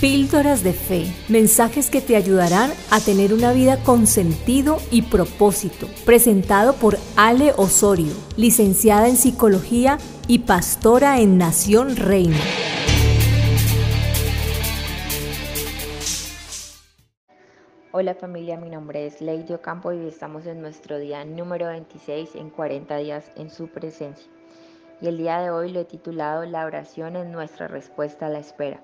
[0.00, 5.88] Píldoras de Fe, mensajes que te ayudarán a tener una vida con sentido y propósito.
[6.06, 12.38] Presentado por Ale Osorio, licenciada en Psicología y pastora en Nación Reina.
[17.92, 22.48] Hola familia, mi nombre es Lady Ocampo y estamos en nuestro día número 26 en
[22.48, 24.32] 40 días en su presencia.
[25.02, 28.38] Y el día de hoy lo he titulado La oración es nuestra respuesta a la
[28.38, 28.80] espera.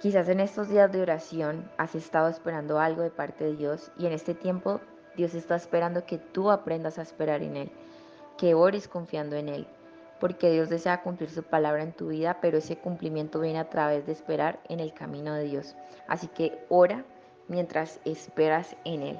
[0.00, 4.06] Quizás en estos días de oración has estado esperando algo de parte de Dios y
[4.06, 4.80] en este tiempo
[5.14, 7.70] Dios está esperando que tú aprendas a esperar en Él,
[8.38, 9.66] que ores confiando en Él,
[10.18, 14.06] porque Dios desea cumplir su palabra en tu vida, pero ese cumplimiento viene a través
[14.06, 15.76] de esperar en el camino de Dios.
[16.08, 17.04] Así que ora
[17.48, 19.18] mientras esperas en Él.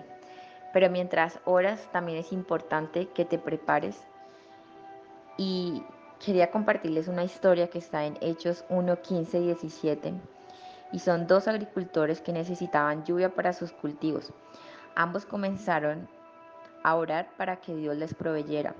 [0.72, 4.02] Pero mientras oras también es importante que te prepares
[5.36, 5.82] y
[6.24, 10.14] quería compartirles una historia que está en Hechos 1, 15 y 17
[10.92, 14.32] y son dos agricultores que necesitaban lluvia para sus cultivos.
[14.94, 16.08] Ambos comenzaron
[16.82, 18.74] a orar para que Dios les proveyera,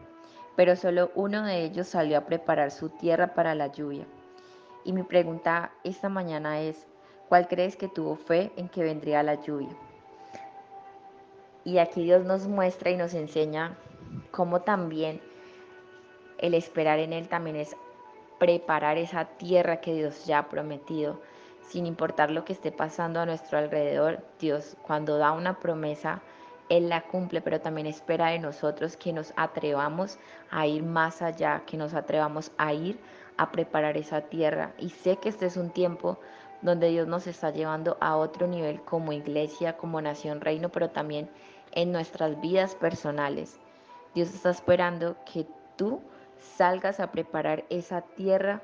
[0.57, 4.07] pero solo uno de ellos salió a preparar su tierra para la lluvia.
[4.85, 6.87] Y mi pregunta esta mañana es,
[7.29, 9.71] ¿cuál crees que tuvo fe en que vendría la lluvia?
[11.65, 13.77] Y aquí Dios nos muestra y nos enseña
[14.31, 15.21] cómo también
[16.39, 17.77] el esperar en Él también es
[18.39, 21.21] preparar esa tierra que Dios ya ha prometido
[21.71, 26.21] sin importar lo que esté pasando a nuestro alrededor, Dios cuando da una promesa,
[26.69, 30.19] Él la cumple, pero también espera de nosotros que nos atrevamos
[30.51, 32.99] a ir más allá, que nos atrevamos a ir
[33.37, 34.73] a preparar esa tierra.
[34.79, 36.19] Y sé que este es un tiempo
[36.61, 41.31] donde Dios nos está llevando a otro nivel como iglesia, como nación reino, pero también
[41.71, 43.61] en nuestras vidas personales.
[44.13, 46.03] Dios está esperando que tú
[46.57, 48.61] salgas a preparar esa tierra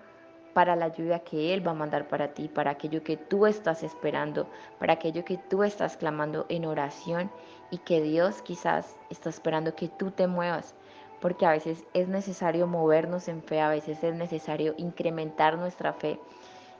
[0.56, 3.82] para la lluvia que Él va a mandar para ti, para aquello que tú estás
[3.82, 7.30] esperando, para aquello que tú estás clamando en oración
[7.70, 10.74] y que Dios quizás está esperando que tú te muevas,
[11.20, 16.18] porque a veces es necesario movernos en fe, a veces es necesario incrementar nuestra fe.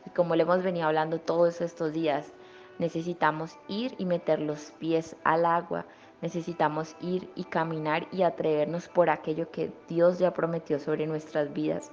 [0.06, 2.32] Y como le hemos venido hablando todos estos días,
[2.78, 5.84] necesitamos ir y meter los pies al agua,
[6.22, 11.92] necesitamos ir y caminar y atrevernos por aquello que Dios ya prometió sobre nuestras vidas.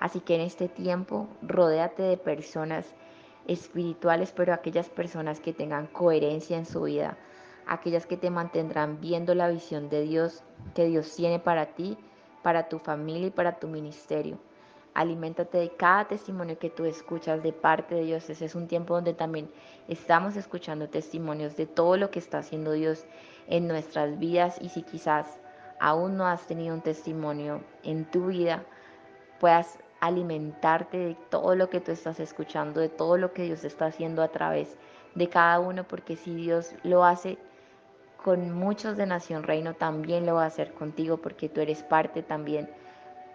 [0.00, 2.94] Así que en este tiempo, rodéate de personas
[3.46, 7.16] espirituales, pero aquellas personas que tengan coherencia en su vida,
[7.66, 10.44] aquellas que te mantendrán viendo la visión de Dios
[10.74, 11.96] que Dios tiene para ti,
[12.42, 14.38] para tu familia y para tu ministerio.
[14.94, 18.28] Aliméntate de cada testimonio que tú escuchas de parte de Dios.
[18.30, 19.50] Ese es un tiempo donde también
[19.86, 23.04] estamos escuchando testimonios de todo lo que está haciendo Dios
[23.46, 25.40] en nuestras vidas y si quizás
[25.78, 28.64] aún no has tenido un testimonio en tu vida,
[29.38, 33.86] puedas alimentarte de todo lo que tú estás escuchando, de todo lo que Dios está
[33.86, 34.76] haciendo a través
[35.14, 37.38] de cada uno, porque si Dios lo hace
[38.22, 42.22] con muchos de Nación Reino, también lo va a hacer contigo, porque tú eres parte
[42.22, 42.68] también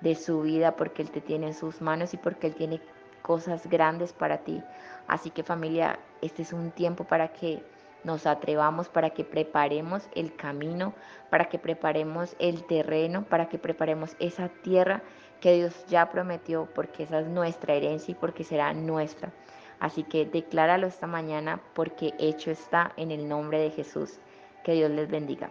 [0.01, 2.81] de su vida, porque Él te tiene en sus manos y porque Él tiene
[3.21, 4.61] cosas grandes para ti.
[5.07, 7.63] Así que familia, este es un tiempo para que
[8.03, 10.93] nos atrevamos, para que preparemos el camino,
[11.29, 15.01] para que preparemos el terreno, para que preparemos esa tierra
[15.41, 19.31] que Dios ya prometió, porque esa es nuestra herencia y porque será nuestra.
[19.79, 24.19] Así que decláralo esta mañana porque hecho está en el nombre de Jesús.
[24.63, 25.49] Que Dios les bendiga.